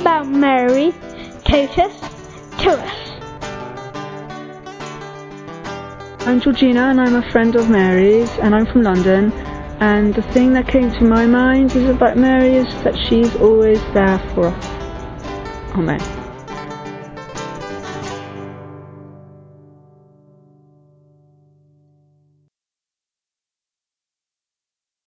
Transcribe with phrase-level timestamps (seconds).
[0.00, 0.92] about Mary,
[1.44, 1.98] Totus,
[2.58, 2.76] to.
[6.26, 9.32] I'm Georgina and I'm a friend of Mary's and I'm from London
[9.80, 13.80] and the thing that came to my mind is about Mary is that she's always
[13.94, 14.66] there for us.
[15.76, 16.25] Amen.